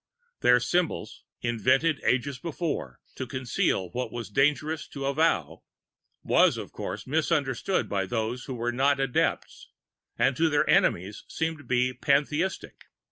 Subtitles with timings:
[0.39, 5.61] Their symbolism, invented ages before, to conceal what it was dangerous to avow,
[6.23, 9.67] was of course misunderstood by those who were not adepts,
[10.17, 12.85] and to their enemies seemed to be pantheistic.